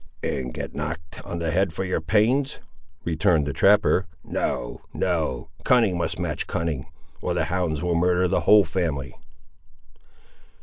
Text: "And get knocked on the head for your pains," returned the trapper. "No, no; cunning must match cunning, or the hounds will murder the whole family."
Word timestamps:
"And 0.23 0.51
get 0.51 0.73
knocked 0.73 1.21
on 1.23 1.37
the 1.37 1.51
head 1.51 1.73
for 1.73 1.83
your 1.83 2.01
pains," 2.01 2.57
returned 3.05 3.45
the 3.45 3.53
trapper. 3.53 4.07
"No, 4.23 4.81
no; 4.95 5.49
cunning 5.63 5.95
must 5.95 6.17
match 6.17 6.47
cunning, 6.47 6.87
or 7.21 7.35
the 7.35 7.45
hounds 7.53 7.83
will 7.83 7.93
murder 7.93 8.27
the 8.27 8.39
whole 8.39 8.63
family." 8.63 9.13